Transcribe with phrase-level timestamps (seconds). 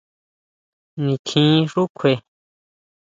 [1.03, 2.13] Nintjin xú kjue.